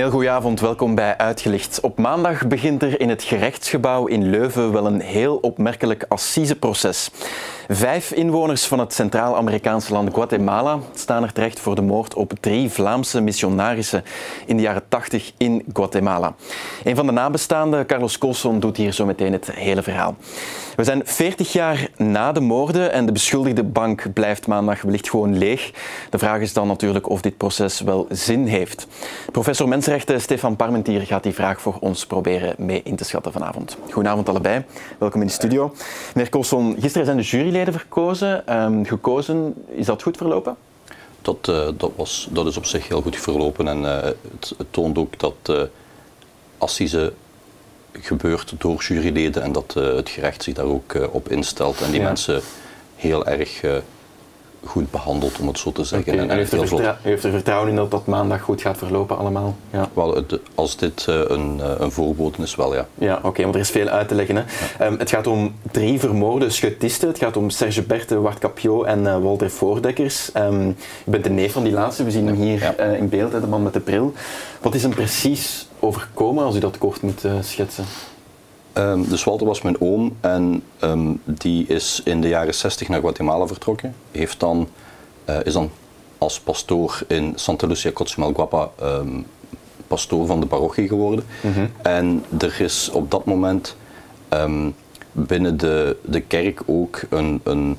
[0.00, 1.80] heel goede avond, welkom bij Uitgelicht.
[1.80, 7.10] Op maandag begint er in het gerechtsgebouw in Leuven wel een heel opmerkelijk assiseproces.
[7.72, 12.70] Vijf inwoners van het Centraal-Amerikaanse land Guatemala staan er terecht voor de moord op drie
[12.70, 14.04] Vlaamse missionarissen
[14.46, 16.34] in de jaren 80 in Guatemala.
[16.84, 20.16] Een van de nabestaanden, Carlos Colson, doet hier zo meteen het hele verhaal.
[20.76, 25.38] We zijn 40 jaar na de moorden en de beschuldigde bank blijft maandag wellicht gewoon
[25.38, 25.70] leeg.
[26.10, 28.86] De vraag is dan natuurlijk of dit proces wel zin heeft.
[29.32, 33.76] Professor mensenrechten Stefan Parmentier gaat die vraag voor ons proberen mee in te schatten vanavond.
[33.90, 34.64] Goedenavond allebei,
[34.98, 35.74] welkom in de studio.
[36.14, 38.62] Meneer Colson, gisteren zijn de juryleden verkozen.
[38.62, 40.56] Um, gekozen, is dat goed verlopen?
[41.22, 44.66] Dat, uh, dat, was, dat is op zich heel goed verlopen en uh, het, het,
[44.70, 45.62] toont ook dat uh,
[46.58, 47.12] Assise
[47.92, 52.06] gebeurt door juryleden en dat het gerecht zich daar ook op instelt en die ja.
[52.06, 52.40] mensen
[52.96, 53.60] heel erg
[54.64, 56.12] goed behandeld, om het zo te zeggen.
[56.12, 56.24] Okay.
[56.24, 59.18] En, en heeft, er vertrouwen, heeft er vertrouwen in dat dat maandag goed gaat verlopen
[59.18, 59.56] allemaal?
[59.70, 59.88] Ja.
[59.92, 62.86] Wel, het, als dit uh, een, uh, een voorboden is, wel ja.
[62.94, 64.36] Ja, oké, okay, want er is veel uit te leggen.
[64.36, 64.42] Hè.
[64.78, 64.86] Ja.
[64.86, 67.08] Um, het gaat om drie vermoorde schutisten.
[67.08, 70.30] Het gaat om Serge Berthe, Wart Capiot en uh, Walter Voordekkers.
[70.36, 70.66] Um,
[71.04, 72.84] je bent de neef van die laatste, we zien hem hier ja.
[72.84, 74.12] in beeld, hè, de man met de bril.
[74.60, 77.84] Wat is hem precies overkomen, als u dat kort moet schetsen?
[78.80, 83.00] Um, dus Walter was mijn oom en um, die is in de jaren 60 naar
[83.00, 83.94] Guatemala vertrokken.
[84.10, 84.68] Heeft dan,
[85.28, 85.70] uh, is dan
[86.18, 89.26] als pastoor in Santa Lucia Cochimalguapa um,
[89.86, 91.24] pastoor van de parochie geworden.
[91.40, 91.70] Mm -hmm.
[91.82, 93.76] En er is op dat moment
[95.12, 97.76] binnen de, de kerk ook een, een,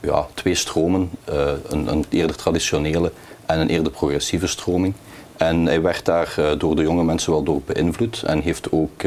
[0.00, 1.10] ja, twee stromen.
[1.30, 3.12] Uh, een, een eerder traditionele
[3.46, 4.94] en een eerder progressieve stroming.
[5.36, 9.04] En hij werd daar uh, door de jonge mensen wel door beïnvloed en heeft ook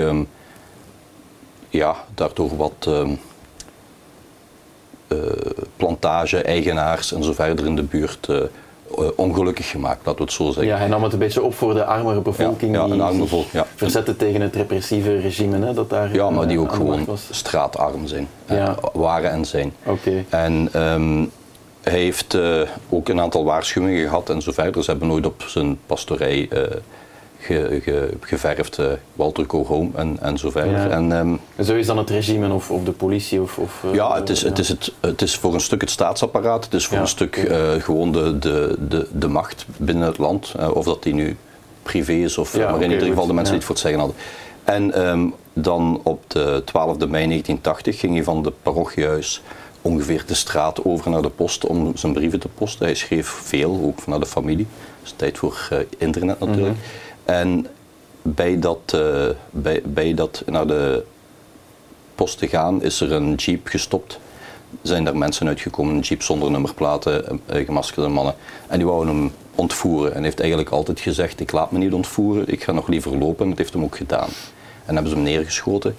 [1.73, 3.09] ja, daardoor wat uh,
[5.07, 5.17] uh,
[5.77, 8.41] plantage-eigenaars en zo verder in de buurt uh,
[9.15, 10.65] ongelukkig gemaakt, laten we het zo zeggen.
[10.65, 13.19] Ja, hij nam het een beetje op voor de armere bevolking ja, ja, die arme
[13.19, 13.65] bevolking, ja.
[13.75, 17.27] verzette tegen het repressieve regime hè, dat daar Ja, maar die ook gewoon was.
[17.31, 18.75] straatarm zijn, ja.
[18.93, 19.73] waren en zijn.
[19.83, 20.25] Okay.
[20.29, 21.31] En um,
[21.81, 22.37] hij heeft
[22.89, 24.83] ook een aantal waarschuwingen gehad en zo verder.
[24.83, 26.49] Ze hebben nooit op zijn pastorij
[27.43, 30.71] ge, ge, geverfd, uh, Walter Home en, en zo verder.
[30.71, 30.89] Ja.
[30.89, 33.41] En, um, en zo is dan het regime of, of de politie?
[33.41, 35.89] Of, of, uh, ja, het is, het, is het, het is voor een stuk het
[35.89, 40.07] staatsapparaat, het is voor ja, een stuk uh, gewoon de, de, de, de macht binnen
[40.07, 41.37] het land, of dat die nu
[41.83, 44.17] privé is of maar in ieder geval de mensen die het voor het zeggen hadden.
[44.63, 49.41] En um, dan op de 12 mei 1980 ging hij van de parochiehuis
[49.81, 52.85] ongeveer de straat over naar de post om zijn brieven te posten.
[52.85, 54.67] Hij schreef veel, ook vanuit de familie.
[55.01, 56.67] Dus tijd voor internet natuurlijk.
[56.67, 57.12] Mm -hmm.
[57.25, 57.67] En
[58.21, 58.97] bij dat,
[59.49, 61.03] bij, bij dat naar de
[62.15, 64.19] post te gaan is er een jeep gestopt.
[64.81, 68.35] Zijn er mensen uitgekomen, een jeep zonder nummerplaten, uh, gemaskerde mannen.
[68.67, 70.13] En die wouden hem ontvoeren.
[70.13, 73.49] En heeft eigenlijk altijd gezegd, ik laat me niet ontvoeren, ik ga nog liever lopen.
[73.49, 74.29] Dat heeft hem ook gedaan.
[74.85, 75.95] En hebben ze hem neergeschoten.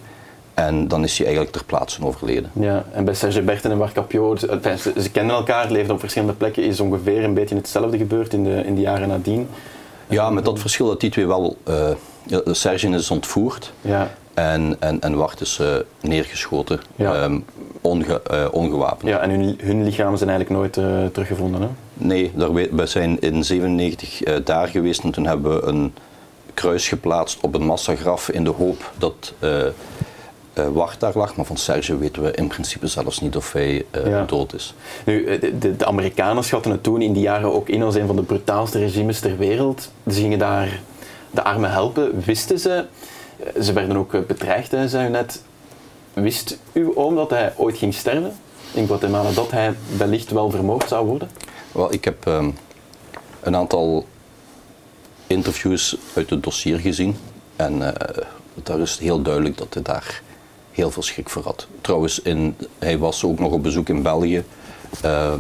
[0.55, 2.51] En dan is hij eigenlijk ter plaatse overleden.
[2.53, 6.35] Ja, en bij Serge Berten en Wart Capiot, ze, ze kennen elkaar, leefden op verschillende
[6.35, 9.49] plekken, is ongeveer een beetje hetzelfde gebeurd in de, in de jaren nadien.
[10.09, 11.57] Ja, met dat verschil dat die twee wel.
[11.69, 11.91] Uh,
[12.47, 14.11] Serge is ontvoerd ja.
[14.35, 15.69] en, en, en Wart is uh,
[16.01, 17.25] neergeschoten, ja.
[17.25, 17.45] um,
[17.81, 19.09] onge, uh, ongewapend.
[19.09, 20.73] Ja, en hun, hun lichamen zijn eigenlijk nooit
[21.13, 21.69] teruggevonden, hè?
[21.95, 25.95] Nee, daar, we zijn in 97 daar geweest en toen hebben we een
[26.55, 29.35] kruis geplaatst op een massagraf in de hoop dat
[30.55, 33.85] uh, Wart daar lag, maar van Serge weten we in principe zelfs niet of hij
[33.91, 34.25] uh, ja.
[34.25, 34.75] dood is.
[35.05, 38.17] Nu, de, de, Amerikanen schatten het toen in die jaren ook in als een van
[38.17, 39.91] de brutaalste regimes ter wereld.
[40.07, 40.81] Ze gingen daar
[41.31, 42.85] de armen helpen, wisten ze.
[43.63, 45.43] Ze werden ook bedreigd, hè, zei u net.
[46.13, 48.33] Wist uw oom dat hij ooit ging sterven
[48.73, 51.31] in Guatemala, dat hij wellicht wel vermoord zou worden?
[51.73, 52.57] Wel, ik heb um,
[53.41, 54.07] een aantal
[55.27, 57.17] interviews uit het dossier gezien
[57.57, 57.89] en uh,
[58.63, 60.23] daar is heel duidelijk dat hij daar
[60.75, 61.67] heel veel schrik voor had.
[61.81, 62.21] Trouwens,
[62.79, 64.45] hij was ook nog op bezoek in België,
[65.05, 65.33] uh,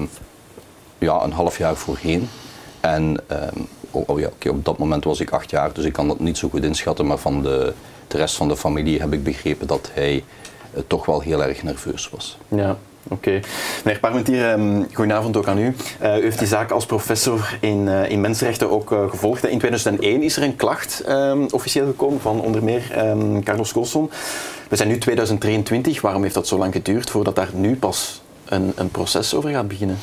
[0.98, 2.28] ja, een half jaar voorheen.
[2.80, 6.08] En um, oh, oh ja, op dat moment was ik acht jaar, dus ik kan
[6.08, 7.06] dat niet zo goed inschatten.
[7.06, 7.72] Maar van de,
[8.08, 10.24] de rest van de familie heb ik begrepen dat hij
[10.74, 12.38] uh, toch wel heel erg nerveus was.
[12.48, 12.76] Ja.
[13.08, 13.28] Oké.
[13.28, 13.42] Okay.
[13.84, 15.74] Meneer Parmentier, um, goedenavond ook aan u.
[16.02, 19.46] Uh, u heeft die zaak als professor in, uh, in mensenrechten ook uh, gevolgd.
[19.46, 24.10] In 2001 is er een klacht um, officieel gekomen van onder meer um, Carlos Colson.
[24.68, 26.00] We zijn nu 2023.
[26.00, 29.68] Waarom heeft dat zo lang geduurd voordat daar nu pas een, een proces over gaat
[29.68, 29.98] beginnen?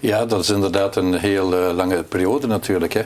[0.00, 2.92] Ja, dat is inderdaad een heel uh, lange periode natuurlijk.
[2.92, 3.02] Hè.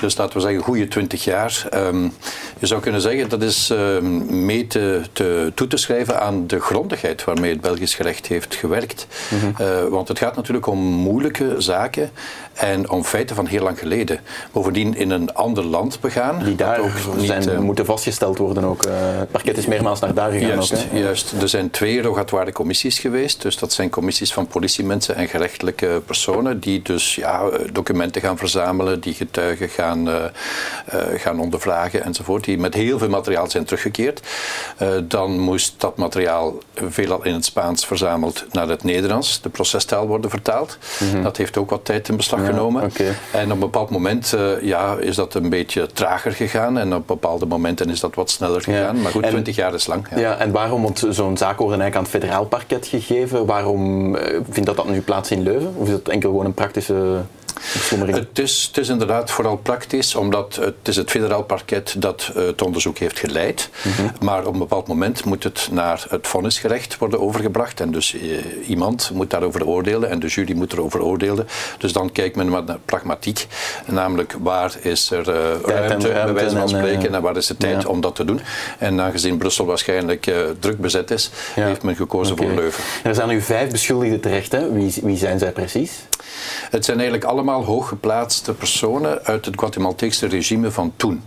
[0.00, 1.68] Dus laten we zeggen, goede twintig jaar.
[1.74, 2.12] Um,
[2.58, 6.60] je zou kunnen zeggen dat is um, mee te, te, toe te schrijven aan de
[6.60, 9.06] grondigheid waarmee het Belgisch gerecht heeft gewerkt.
[9.30, 9.54] Mm -hmm.
[9.60, 12.10] uh, want het gaat natuurlijk om moeilijke zaken
[12.52, 14.20] en om feiten van heel lang geleden.
[14.52, 16.44] Bovendien in een ander land begaan.
[16.44, 18.84] Die daar ook niet, zijn, uh, moeten vastgesteld worden ook.
[19.18, 20.98] het parket is meermaals naar daar gegaan juist, ook.
[20.98, 21.32] Juist.
[21.40, 23.42] Er zijn twee rogatoire commissies geweest.
[23.42, 29.00] Dus dat zijn commissies van politiemensen en gerechtelijke personen die dus ja, documenten gaan verzamelen,
[29.00, 34.22] die getuigen gaan, uh, uh, gaan ondervragen enzovoort, die met heel veel materiaal zijn teruggekeerd.
[34.82, 40.06] Uh, dan moest dat materiaal veelal in het Spaans verzameld naar het Nederlands, de procestaal
[40.06, 40.78] worden vertaald.
[41.00, 41.22] Mm -hmm.
[41.22, 42.82] Dat heeft ook wat tijd in beslag ja, genomen.
[42.82, 43.14] Okay.
[43.32, 47.46] En op een bepaald moment ja, is dat een beetje trager gegaan en op bepaalde
[47.46, 48.96] momenten is dat wat sneller gegaan.
[48.96, 49.02] Ja.
[49.02, 50.06] Maar goed, twintig jaar is lang.
[50.10, 50.18] Ja.
[50.18, 54.16] ja en waarom, want zo'n zaak wordt eigenlijk aan het federaal parket gegeven, waarom
[54.50, 55.74] vindt dat dat nu plaats in Leuven?
[55.76, 57.22] Of is dat enkel gewoon een praktische
[58.06, 62.62] het is, het is, inderdaad vooral praktisch, omdat het is het federaal parket dat het
[62.62, 63.70] onderzoek heeft geleid.
[63.82, 64.10] Mm -hmm.
[64.20, 67.80] Maar op een bepaald moment moet het naar het vonnisgerecht worden overgebracht.
[67.80, 71.48] En dus uh, iemand moet daarover oordelen en de jury moet erover oordelen.
[71.78, 73.46] Dus dan kijkt men naar pragmatiek.
[73.86, 75.34] Namelijk waar is er uh,
[75.64, 77.88] ruimte, bij wijze van spreken, en, en waar is de tijd ja.
[77.88, 78.40] om dat te doen.
[78.78, 81.66] En aangezien Brussel waarschijnlijk druk bezet is, ja.
[81.66, 82.46] heeft men gekozen okay.
[82.46, 82.84] voor Leuven.
[83.02, 84.52] Er zijn nu vijf beschuldigden terecht.
[84.52, 84.72] Hè?
[84.72, 85.92] Wie, wie zijn zij precies?
[86.74, 91.24] Het zijn eigenlijk allemaal hooggeplaatste personen uit het Guatemalteekse regime van toen.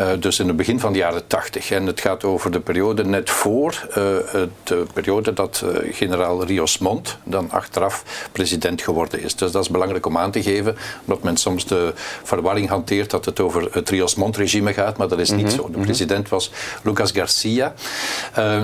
[0.00, 1.70] Uh, dus in het begin van de jaren 80.
[1.70, 6.78] En het gaat over de periode net voor uh, de periode dat uh, generaal Rios
[6.78, 9.34] Montt dan achteraf president geworden is.
[9.34, 11.92] Dus dat is belangrijk om aan te geven, omdat men soms de
[12.22, 15.56] verwarring hanteert dat het over het Rios Montt-regime gaat, maar dat is niet mm -hmm.
[15.56, 15.70] zo.
[15.70, 16.50] De president was
[16.82, 17.74] Lucas Garcia.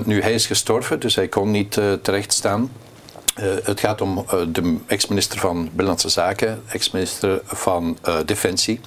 [0.05, 2.71] nu, hij is gestorven, dus hij kon niet terecht staan.
[3.41, 8.81] Uh, het gaat om uh, de ex-minister van Binnenlandse Zaken, ex-minister van uh, Defensie,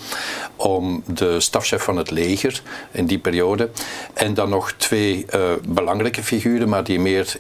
[0.56, 2.62] om de stafchef van het leger
[2.92, 3.70] in die periode.
[4.14, 5.26] En dan nog twee
[5.68, 7.36] belangrijke figuren, maar die meer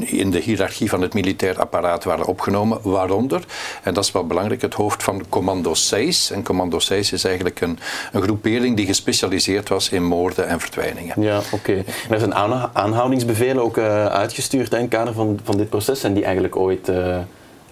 [0.00, 2.78] in de hiërarchie van het militair apparaat waren opgenomen.
[2.82, 3.44] Waaronder,
[3.82, 6.30] en dat is wel belangrijk, het hoofd van Commando 6.
[6.30, 7.78] En Commando 6 is eigenlijk een,
[8.12, 11.22] een groepering die gespecialiseerd was in moorden en verdwijningen.
[11.22, 11.84] Ja, oké.
[12.10, 12.34] Er zijn
[12.72, 16.04] aanhoudingsbevelen ook uitgestuurd in het kader van, van dit proces.
[16.04, 17.18] En die eigenlijk ooit uh,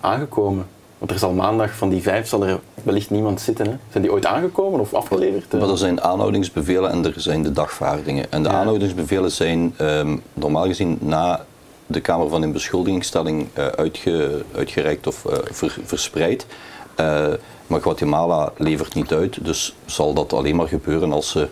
[0.01, 0.67] aangekomen?
[0.99, 3.67] Want er zal maandag van die vijf zal er wellicht niemand zitten.
[3.67, 3.77] Hè?
[3.91, 5.53] Zijn die ooit aangekomen of afgeleverd?
[5.53, 8.33] Maar er zijn aanhoudingsbevelen en er zijn de dagvaardingen.
[8.33, 8.55] En de ja.
[8.55, 11.45] aanhoudingsbevelen zijn um, normaal gezien na
[11.87, 16.47] de Kamer van Inbeschuldigingsstelling uh, uitge, uitgereikt of uh, ver, verspreid.
[17.01, 17.27] Uh,
[17.67, 21.49] maar Guatemala levert niet uit, dus zal dat alleen maar gebeuren als ze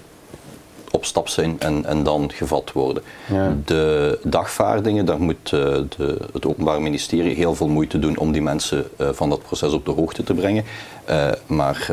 [0.96, 3.02] op stap zijn en, en dan gevat worden.
[3.32, 3.56] Ja.
[3.64, 5.60] De dagvaardingen, daar moet uh,
[5.96, 9.72] de, het Openbaar Ministerie heel veel moeite doen om die mensen uh, van dat proces
[9.72, 10.64] op de hoogte te brengen.
[11.10, 11.88] Uh, maar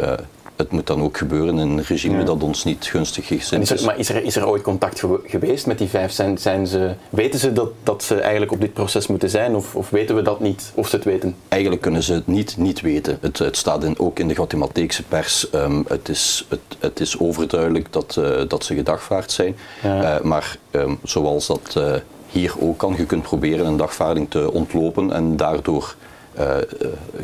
[0.55, 2.23] het moet dan ook gebeuren in een regime ja.
[2.23, 3.51] dat ons niet gunstig is.
[3.51, 6.11] Er, maar is er, is er ooit contact geweest met die vijf?
[6.11, 9.75] Zijn, zijn ze, weten ze dat, dat ze eigenlijk op dit proces moeten zijn of,
[9.75, 11.35] of weten we dat niet of ze het weten?
[11.47, 13.17] Eigenlijk kunnen ze het niet, niet weten.
[13.21, 15.47] Het, het staat in, ook in de Guatemalteekse pers.
[15.53, 19.55] Um, het, is, het, het is overduidelijk dat, uh, dat ze gedagvaard zijn.
[19.83, 20.17] Ja.
[20.17, 21.93] Uh, maar um, zoals dat uh,
[22.29, 25.95] hier ook kan, je kunt proberen een dagvaarding te ontlopen en daardoor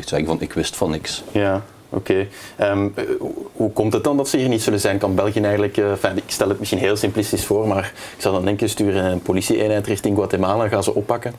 [0.04, 1.22] zeggen van ik wist van niks.
[1.32, 1.62] Ja.
[1.90, 2.26] Oké.
[2.60, 2.94] Um,
[3.52, 4.98] hoe komt het dan dat ze hier niet zullen zijn?
[4.98, 8.44] Kan België eigenlijk, enfin, ik stel het misschien heel simplistisch voor, maar ik zou dan
[8.44, 11.34] denken, sturen een politie-eenheid richting Guatemala, gaan ze oppakken.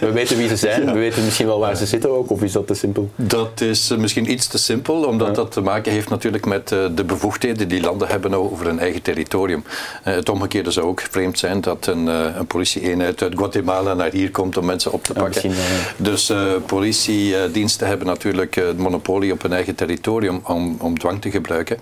[0.00, 0.92] We weten wie ze zijn, ja.
[0.92, 3.10] we weten misschien wel waar ze zitten ook, of is dat te simpel?
[3.16, 5.34] Dat is uh, misschien iets te simpel, omdat ja.
[5.34, 9.02] dat te maken heeft natuurlijk met uh, de bevoegdheden die landen hebben over hun eigen
[9.02, 9.64] territorium.
[10.06, 14.30] Uh, het omgekeerde zou ook vreemd zijn dat een, een politie-eenheid uit Guatemala naar hier
[14.30, 15.50] komt om mensen op te pakken.
[15.50, 15.56] Ja,
[15.96, 16.32] dus
[16.66, 21.78] politiediensten hebben natuurlijk het monopolie op hun eigen territorium om, om dwang te gebruiken.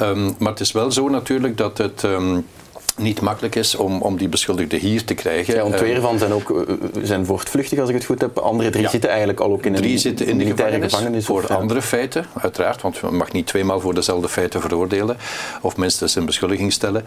[0.00, 2.02] Um, maar het is wel zo natuurlijk dat het...
[2.02, 2.46] Um,
[2.96, 5.54] niet makkelijk is om, om die beschuldigden hier te krijgen.
[5.54, 6.64] Ja, want twee ervan zijn ook
[7.02, 8.38] zijn voortvluchtig, als ik het goed heb.
[8.38, 8.90] Andere drie ja.
[8.90, 11.82] zitten eigenlijk al ook in drie een zitten in de gevangenis, gevangenis voor of, andere
[11.82, 12.82] feiten, uiteraard.
[12.82, 15.16] Want je mag niet tweemaal voor dezelfde feiten veroordelen.
[15.60, 17.06] Of minstens een beschuldiging stellen.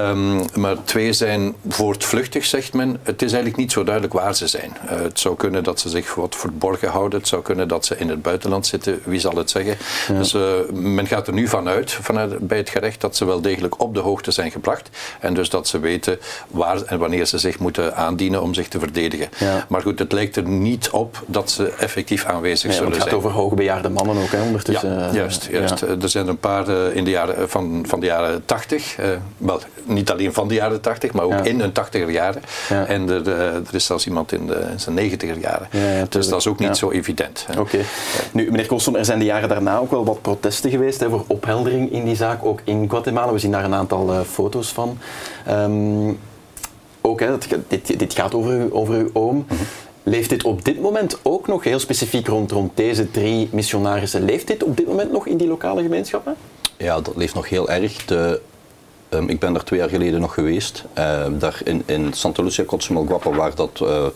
[0.00, 3.00] Um, maar twee zijn voortvluchtig, zegt men.
[3.02, 4.76] Het is eigenlijk niet zo duidelijk waar ze zijn.
[4.84, 7.18] Uh, het zou kunnen dat ze zich wat verborgen houden.
[7.18, 9.00] Het zou kunnen dat ze in het buitenland zitten.
[9.04, 9.76] Wie zal het zeggen?
[10.08, 10.18] Ja.
[10.18, 10.42] Dus uh,
[10.72, 14.00] men gaat er nu vanuit, vanuit bij het gerecht, dat ze wel degelijk op de
[14.00, 14.90] hoogte zijn gebracht.
[15.28, 16.18] En dus dat ze weten
[16.50, 19.28] waar en wanneer ze zich moeten aandienen om zich te verdedigen.
[19.68, 22.92] Maar goed, het lijkt er niet op dat ze effectief aanwezig zullen zijn.
[22.92, 24.98] Het gaat over hoogbejaarde mannen ook, hè, ondertussen.
[24.98, 25.48] Ja, juist.
[25.50, 25.80] juist.
[25.80, 28.96] Er zijn een paar in de jaren, van, van de jaren 80,
[29.36, 32.42] wel, niet alleen van de jaren 80, maar ook in hun 80er jaren.
[32.68, 35.68] En er, er, is zelfs iemand in, de, in zijn 90er jaren.
[36.08, 37.46] dus dat is ook niet zo evident.
[37.58, 37.78] Oké.
[38.32, 41.24] Nu, meneer Kolstom, er zijn de jaren daarna ook wel wat protesten geweest hè, voor
[41.26, 43.32] opheldering in die zaak, ook in Guatemala.
[43.32, 44.98] We zien daar een aantal uh, foto's van.
[45.48, 46.18] Um,
[47.00, 47.36] ook, hè,
[47.68, 49.34] dit, dit gaat over, over uw oom.
[49.34, 49.58] Mm -hmm.
[50.02, 54.46] Leeft dit op dit moment ook nog, heel specifiek rond, rond deze drie missionarissen, leeft
[54.46, 56.36] dit op dit moment nog in die lokale gemeenschappen?
[56.76, 58.04] Ja, dat leeft nog heel erg.
[58.04, 58.40] De,
[59.10, 60.84] um, ik ben daar twee jaar geleden nog geweest.
[60.98, 64.06] Uh, daar in, in Santa Lucia, Guapa, waar dat uh,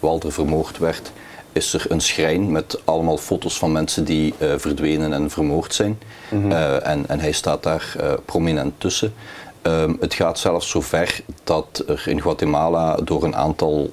[0.00, 1.12] Walter vermoord werd
[1.52, 5.98] is er een schrijn met allemaal foto's van mensen die uh, verdwenen en vermoord zijn.
[6.28, 6.50] Mm -hmm.
[6.50, 9.14] uh, en, en, hij staat daar prominent tussen.
[9.66, 13.90] Um, het gaat zelfs zo ver dat er in Guatemala door een aantal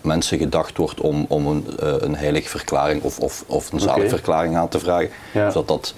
[0.00, 1.64] mensen gedacht wordt om, om een,
[2.04, 4.12] een heilige verklaring of, of, of een zalige okay.
[4.12, 5.10] verklaring aan te vragen.
[5.32, 5.46] Ja.
[5.46, 5.94] Of dat dat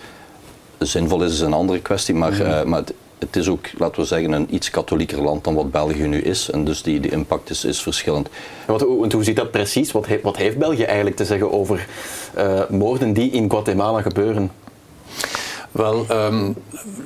[0.78, 2.14] zinvol is, is een andere kwestie.
[2.14, 2.68] Maar, mm -hmm.
[2.68, 6.06] maar het, het is ook, laten we zeggen, een iets katholieker land dan wat België
[6.06, 6.50] nu is.
[6.50, 8.28] En dus die, die impact is, is verschillend.
[8.66, 9.92] Wat, hoe, hoe zit dat precies?
[9.92, 11.87] Wat, he, wat heeft België eigenlijk te zeggen over
[12.38, 14.50] uh, moorden die in Guatemala gebeuren?
[15.75, 16.54] Wel, um,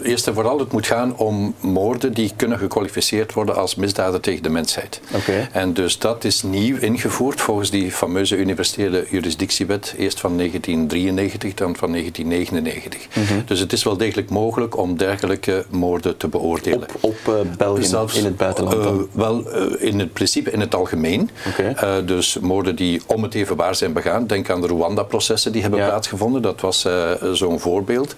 [0.02, 4.42] eerst en vooral, het moet gaan om moorden die kunnen gekwalificeerd worden als misdaden tegen
[4.42, 5.00] de mensheid.
[5.14, 5.48] Okay.
[5.52, 11.76] En dus dat is nieuw ingevoerd volgens die fameuze universele jurisdictiewet, eerst van 1993, dan
[11.76, 13.08] van 1999.
[13.14, 13.42] Mm -hmm.
[13.46, 16.88] Dus het is wel degelijk mogelijk om dergelijke moorden te beoordelen.
[17.00, 20.60] Op, op uh, België, Zelfs, in het buitenland uh, wel, uh, in het principe in
[20.60, 21.30] het algemeen.
[21.46, 22.04] Okay.
[22.04, 24.26] dus moorden die om het even waar zijn begaan.
[24.26, 25.86] Denk aan de Rwanda-processen die hebben ja.
[25.86, 26.42] plaatsgevonden.
[26.42, 26.86] Dat was
[27.32, 28.14] zo'n voorbeeld.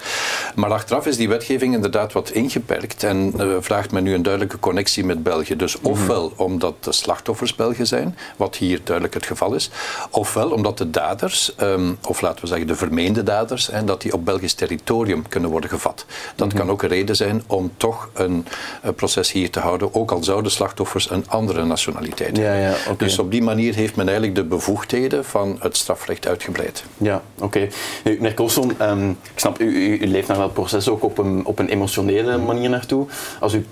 [0.55, 4.59] Maar achteraf is die wetgeving inderdaad wat ingeperkt en uh, vraagt men nu een duidelijke
[4.59, 5.57] connectie met België.
[5.57, 9.71] Dus ofwel omdat de slachtoffers Belgen zijn, wat hier duidelijk het geval is,
[10.11, 14.13] ofwel omdat de daders, um, of laten we zeggen de vermeende daders, en dat die
[14.13, 16.05] op Belgisch territorium kunnen worden gevat.
[16.35, 16.61] Dat mm -hmm.
[16.61, 18.47] kan ook een reden zijn om toch een,
[18.83, 22.61] een, proces hier te houden, ook al zouden slachtoffers een andere nationaliteit ja, hebben.
[22.63, 22.97] Ja, okay.
[22.97, 26.85] Dus op die manier heeft men eigenlijk de bevoegdheden van het strafrecht uitgebreid.
[26.97, 27.45] Ja, oké.
[27.45, 27.71] Okay.
[28.05, 31.47] Meneer Kolson, um, ik snap, u, u, u leeft naar dat proces ook op een,
[31.47, 33.07] op een emotionele manier naartoe.
[33.41, 33.67] Als u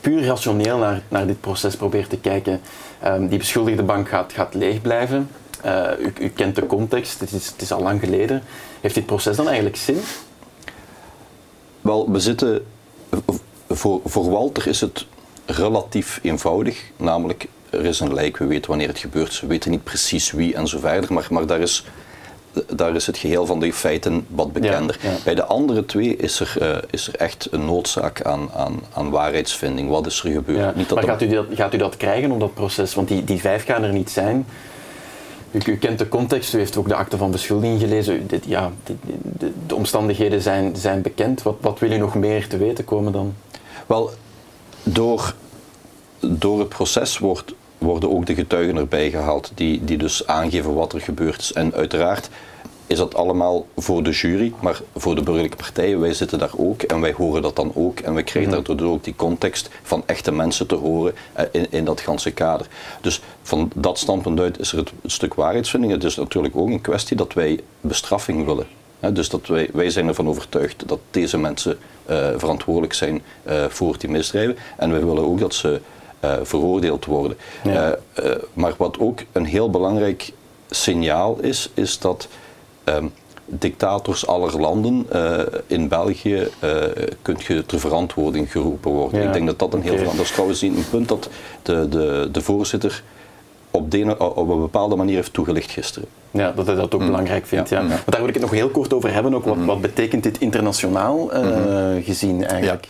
[0.00, 2.60] puur rationeel naar, naar dit proces probeert te kijken,
[3.04, 5.30] um, die beschuldigde bank gaat, gaat leeg blijven.
[5.64, 8.42] Uh, u, u, kent de context, het is, het is al lang geleden.
[8.80, 9.98] Heeft dit proces dan eigenlijk zin?
[11.80, 12.66] Wel, we zitten.
[13.68, 15.06] Voor, voor Walter is het
[15.46, 19.84] relatief eenvoudig, namelijk er is een lijk, we weten wanneer het gebeurt, we weten niet
[19.84, 21.84] precies wie en zo verder, maar, maar daar is
[22.74, 24.98] daar is het geheel van de feiten wat bekender.
[25.02, 25.16] Ja, ja.
[25.24, 29.10] Bij de andere twee is er, uh, is er echt een noodzaak aan, aan, aan
[29.10, 29.88] waarheidsvinding.
[29.88, 30.58] Wat is er gebeurd?
[30.58, 30.72] Ja.
[30.74, 32.94] Niet dat maar gaat u, dat, gaat u dat krijgen op dat proces?
[32.94, 34.46] Want die, die vijf gaan er niet zijn.
[35.50, 38.14] U, u, kent de context, u heeft ook de akte van beschuldiging gelezen.
[38.14, 41.42] U, dit, ja, de, de, de, omstandigheden zijn, zijn bekend.
[41.42, 43.34] Wat, wat wil u nog meer te weten komen dan?
[43.86, 44.10] Wel,
[44.82, 45.34] door,
[46.20, 50.92] door het proces wordt worden ook de getuigen erbij gehaald die, die dus aangeven wat
[50.92, 51.52] er gebeurd is.
[51.52, 52.28] En uiteraard
[52.86, 56.82] is dat allemaal voor de jury, maar voor de burgerlijke partijen, wij zitten daar ook
[56.82, 58.66] en wij horen dat dan ook en wij krijgen mm -hmm.
[58.66, 61.14] daardoor ook die context van echte mensen te horen
[61.50, 62.66] in, in dat ganse kader.
[63.00, 65.92] Dus van dat standpunt uit is er het, stuk waarheidsvinding.
[65.92, 68.66] Het is natuurlijk ook een kwestie dat wij bestraffing willen.
[69.12, 71.78] Dus dat wij, wij zijn ervan overtuigd dat deze mensen
[72.10, 75.80] uh, verantwoordelijk zijn uh, voor die misdrijven en wij willen ook dat ze
[76.42, 77.36] veroordeeld worden.
[77.64, 77.96] Ja.
[78.18, 80.32] Uh, uh, maar wat ook een heel belangrijk
[80.70, 82.28] signaal is, is dat
[82.84, 83.12] um,
[83.44, 85.06] dictators aller landen
[85.66, 86.48] in België
[87.22, 89.20] kunt je ter verantwoording geroepen worden.
[89.20, 89.26] Ja.
[89.26, 90.20] Ik denk dat dat een heel okay.
[90.20, 91.28] Is trouwens een punt dat
[91.62, 93.02] de, de, de voorzitter
[93.70, 96.08] op, de, op een bepaalde manier heeft toegelicht gisteren.
[96.36, 97.06] Ja, dat hij dat ook mm.
[97.06, 97.68] belangrijk vindt.
[97.68, 97.80] Ja.
[97.80, 97.86] Ja.
[97.86, 99.34] Maar daar wil ik het nog heel kort over hebben.
[99.34, 99.66] Ook wat, mm.
[99.66, 102.02] wat betekent dit internationaal uh, mm-hmm.
[102.02, 102.88] gezien eigenlijk?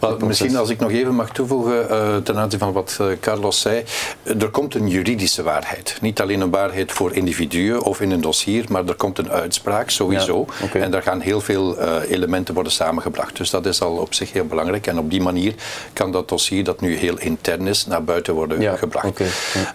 [0.00, 0.16] Ja.
[0.26, 3.84] Misschien als ik nog even mag toevoegen uh, ten aanzien van wat uh, Carlos zei.
[4.22, 5.98] Er komt een juridische waarheid.
[6.00, 9.90] Niet alleen een waarheid voor individuen of in een dossier, maar er komt een uitspraak
[9.90, 10.46] sowieso.
[10.48, 10.64] Ja.
[10.64, 10.82] Okay.
[10.82, 13.36] En daar gaan heel veel elementen worden samengebracht.
[13.36, 14.86] Dus dat is al op zich heel belangrijk.
[14.86, 15.54] En op die manier
[15.92, 18.76] kan dat dossier, dat nu heel intern is, naar buiten worden ja.
[18.76, 19.06] gebracht.
[19.06, 19.28] Okay.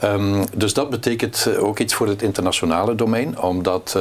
[0.03, 3.97] Um, dus dat betekent ook iets voor het internationale domein, omdat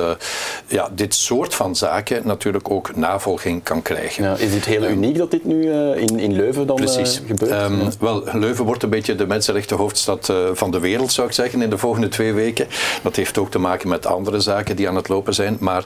[0.67, 4.25] ja, dit soort van zaken natuurlijk ook navolging kan krijgen.
[4.25, 7.23] Ja, is het heel uniek dat dit nu in, in Leuven dan Precies.
[7.27, 7.71] gebeurt?
[7.71, 11.71] Um, wel, Leuven wordt een beetje de mensenrechtenhoofdstad van de wereld, zou ik zeggen, in
[11.71, 12.67] de volgende twee weken.
[13.03, 15.57] Dat heeft ook te maken met andere zaken die aan het lopen zijn.
[15.61, 15.85] Maar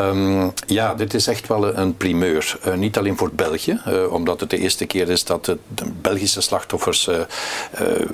[0.00, 2.58] um, ja, dit is echt wel een primeur.
[2.76, 5.58] Niet alleen voor België, omdat het de eerste keer is dat de,
[6.00, 7.10] Belgische slachtoffers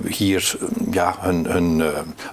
[0.08, 0.56] hier
[0.90, 1.82] ja, hun, hun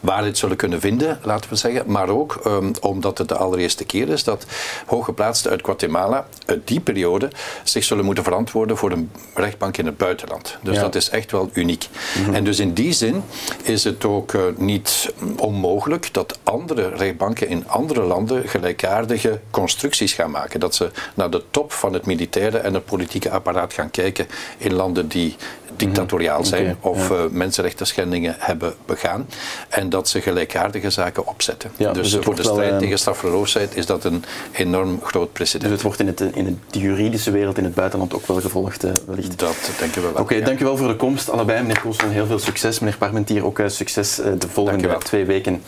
[0.01, 1.83] waarheid zullen kunnen vinden, laten we zeggen.
[1.85, 4.45] Maar ook um, omdat het de allereerste keer is dat
[4.85, 7.29] hooggeplaatsten uit Guatemala uit die periode
[7.63, 10.57] zich zullen moeten verantwoorden voor een rechtbank in het buitenland.
[10.61, 10.81] Dus ja.
[10.81, 11.87] dat is echt wel uniek.
[12.17, 12.33] Mm -hmm.
[12.33, 13.23] En dus in die zin
[13.63, 20.59] is het ook niet onmogelijk dat andere rechtbanken in andere landen gelijkaardige constructies gaan maken.
[20.59, 24.27] Dat ze naar de top van het militaire en het politieke apparaat gaan kijken
[24.57, 25.35] in landen die
[25.75, 26.47] dictatoriaal mhm.
[26.47, 27.15] zijn of ja.
[27.15, 29.27] uh, mensenrechten schendingen hebben begaan.
[29.69, 31.71] En dat ze gelijkaardige zaken opzetten.
[31.77, 35.63] Ja, dus, dus voor de strijd wel, tegen straffeloosheid is dat een enorm groot precedent.
[35.63, 38.85] Dus het wordt in, het, in de juridische wereld in het buitenland ook wel gevolgd,
[38.85, 39.39] uh, wellicht?
[39.39, 40.11] Dat denken we wel.
[40.11, 40.45] Oké, okay, ja.
[40.45, 41.61] dankjewel voor de komst allebei.
[41.61, 42.79] Meneer Koolson, heel veel succes.
[42.79, 45.63] Meneer Parmentier, ook uh, succes de volgende twee weken.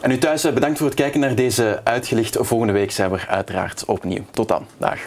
[0.00, 2.36] En u thuis, bedankt voor het kijken naar deze uitgelicht.
[2.40, 4.24] Volgende week zijn we uiteraard opnieuw.
[4.30, 4.66] Tot dan.
[4.78, 4.98] Dag.